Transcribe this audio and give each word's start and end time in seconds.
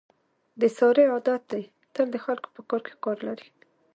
د 0.61 0.61
سارې 0.77 1.03
عادت 1.13 1.41
دی 1.51 1.63
تل 1.93 2.07
د 2.11 2.17
خلکو 2.25 2.47
په 2.55 2.61
کاروکې 2.69 2.95
کار 3.03 3.17
لري. 3.27 3.47